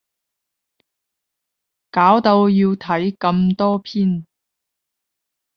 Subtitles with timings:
[1.91, 4.25] 搞到要睇咁多篇